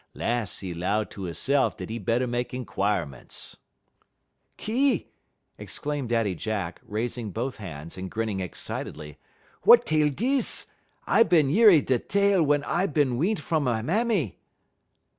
[0.15, 3.57] 'Las' he low ter hisse'f dat he better make inquirements"
[4.57, 5.11] "Ki!"
[5.59, 9.19] exclaimed Daddy Jack, raising both hands and grinning excitedly,
[9.63, 10.65] "wut tale dis?
[11.05, 14.39] I bin yerry da tale wun I is bin wean't fum me mammy."